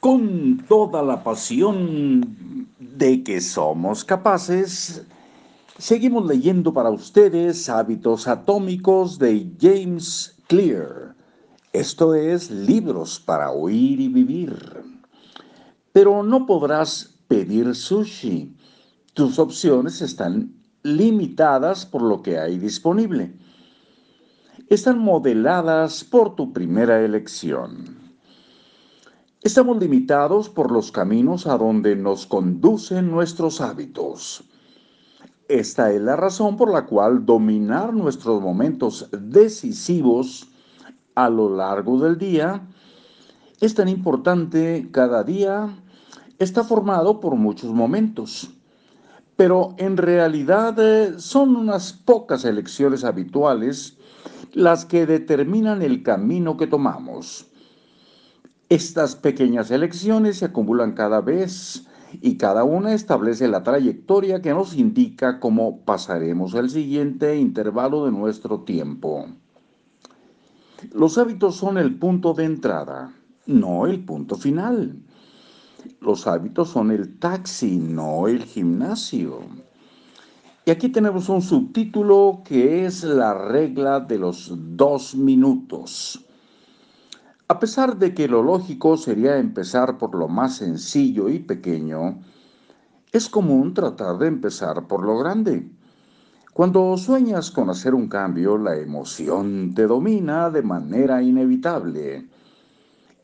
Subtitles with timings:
[0.00, 5.04] con toda la pasión de que somos capaces,
[5.78, 11.14] seguimos leyendo para ustedes Hábitos Atómicos de James Clear.
[11.74, 14.56] Esto es libros para oír y vivir.
[15.92, 18.56] Pero no podrás pedir sushi.
[19.12, 23.34] Tus opciones están limitadas por lo que hay disponible.
[24.70, 27.99] Están modeladas por tu primera elección.
[29.42, 34.44] Estamos limitados por los caminos a donde nos conducen nuestros hábitos.
[35.48, 40.46] Esta es la razón por la cual dominar nuestros momentos decisivos
[41.14, 42.68] a lo largo del día
[43.60, 45.74] es tan importante cada día.
[46.38, 48.50] Está formado por muchos momentos,
[49.36, 53.96] pero en realidad eh, son unas pocas elecciones habituales
[54.52, 57.49] las que determinan el camino que tomamos.
[58.70, 61.88] Estas pequeñas elecciones se acumulan cada vez
[62.20, 68.12] y cada una establece la trayectoria que nos indica cómo pasaremos el siguiente intervalo de
[68.12, 69.26] nuestro tiempo.
[70.92, 73.12] Los hábitos son el punto de entrada,
[73.44, 75.02] no el punto final.
[76.00, 79.40] Los hábitos son el taxi, no el gimnasio.
[80.64, 86.24] Y aquí tenemos un subtítulo que es la regla de los dos minutos.
[87.50, 92.20] A pesar de que lo lógico sería empezar por lo más sencillo y pequeño,
[93.10, 95.68] es común tratar de empezar por lo grande.
[96.52, 102.28] Cuando sueñas con hacer un cambio, la emoción te domina de manera inevitable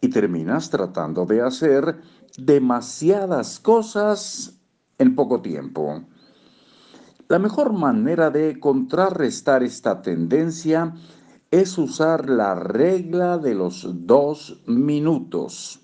[0.00, 2.00] y terminas tratando de hacer
[2.38, 4.58] demasiadas cosas
[4.96, 6.02] en poco tiempo.
[7.28, 10.94] La mejor manera de contrarrestar esta tendencia
[11.60, 15.78] es usar la regla de los dos minutos,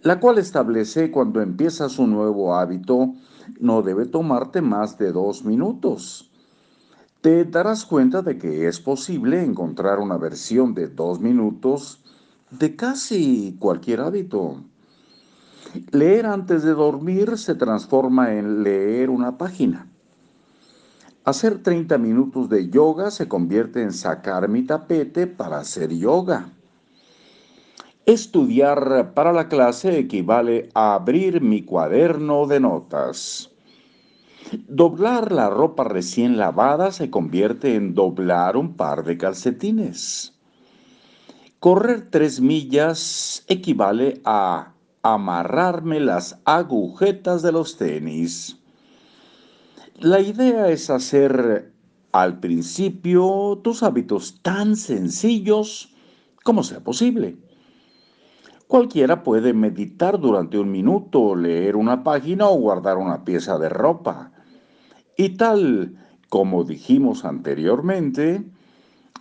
[0.00, 3.12] la cual establece cuando empiezas un nuevo hábito
[3.60, 6.30] no debe tomarte más de dos minutos.
[7.20, 12.02] Te darás cuenta de que es posible encontrar una versión de dos minutos
[12.50, 14.62] de casi cualquier hábito.
[15.90, 19.86] Leer antes de dormir se transforma en leer una página.
[21.26, 26.50] Hacer 30 minutos de yoga se convierte en sacar mi tapete para hacer yoga.
[28.06, 33.50] Estudiar para la clase equivale a abrir mi cuaderno de notas.
[34.68, 40.32] Doblar la ropa recién lavada se convierte en doblar un par de calcetines.
[41.58, 48.55] Correr tres millas equivale a amarrarme las agujetas de los tenis.
[50.00, 51.72] La idea es hacer
[52.12, 55.94] al principio tus hábitos tan sencillos
[56.44, 57.38] como sea posible.
[58.68, 64.32] Cualquiera puede meditar durante un minuto, leer una página o guardar una pieza de ropa.
[65.16, 65.96] Y tal
[66.28, 68.44] como dijimos anteriormente,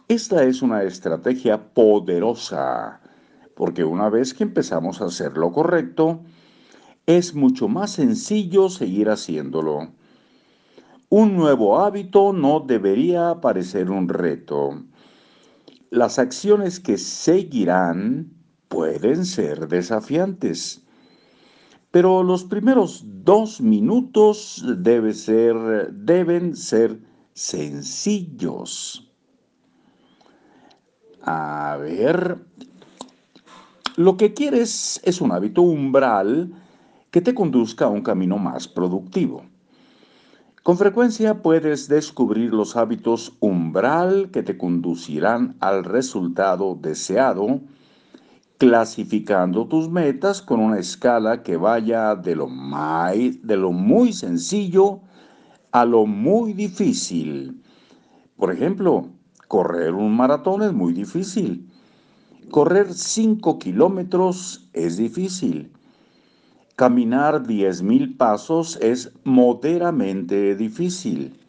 [0.10, 3.00] esta es una estrategia poderosa,
[3.56, 6.20] porque una vez que empezamos a hacer lo correcto,
[7.06, 9.92] es mucho más sencillo seguir haciéndolo.
[11.10, 14.84] Un nuevo hábito no debería parecer un reto.
[15.92, 18.34] Las acciones que seguirán
[18.70, 20.84] pueden ser desafiantes,
[21.92, 27.00] pero los primeros dos minutos deben ser
[27.34, 29.08] sencillos.
[31.22, 32.44] A ver,
[33.96, 36.52] lo que quieres es un hábito umbral
[37.12, 39.44] que te conduzca a un camino más productivo.
[40.66, 47.62] Con frecuencia puedes descubrir los hábitos umbral que te conducirán al resultado deseado,
[48.58, 55.02] clasificando tus metas con una escala que vaya de lo, muy sencillo
[55.72, 57.62] a lo muy difícil.
[58.36, 59.10] Por ejemplo,
[59.48, 61.70] correr un maratón es muy difícil.
[62.50, 65.72] Correr 5 kilómetros es difícil.
[66.76, 71.40] Caminar 10.000 pasos es moderadamente difícil.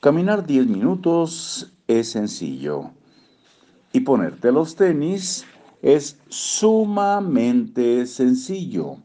[0.00, 2.90] Caminar 10 minutos es sencillo.
[3.92, 5.46] Y ponerte los tenis
[5.80, 8.96] es sumamente sencillo.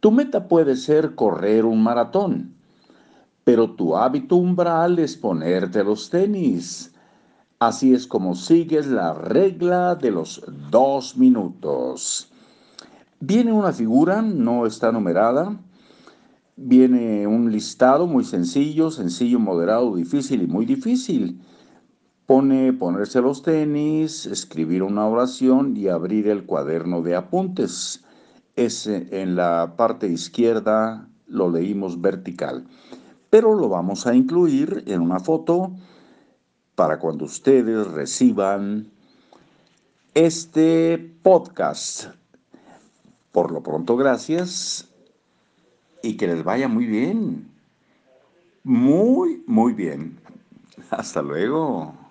[0.00, 2.54] Tu meta puede ser correr un maratón,
[3.44, 6.94] pero tu hábito umbral es ponerte los tenis.
[7.58, 12.30] Así es como sigues la regla de los dos minutos.
[13.26, 15.58] Viene una figura, no está numerada.
[16.56, 21.40] Viene un listado muy sencillo, sencillo, moderado, difícil y muy difícil.
[22.26, 28.04] pone ponerse los tenis, escribir una oración y abrir el cuaderno de apuntes.
[28.56, 32.66] Es en la parte izquierda, lo leímos vertical,
[33.30, 35.72] pero lo vamos a incluir en una foto
[36.74, 38.90] para cuando ustedes reciban
[40.12, 42.23] este podcast.
[43.34, 44.88] Por lo pronto, gracias
[46.02, 47.48] y que les vaya muy bien.
[48.62, 50.20] Muy, muy bien.
[50.90, 52.03] Hasta luego.